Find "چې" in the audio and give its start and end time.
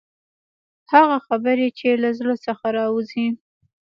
1.77-1.87